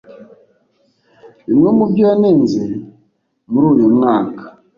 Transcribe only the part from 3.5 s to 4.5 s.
muri uyu mwaka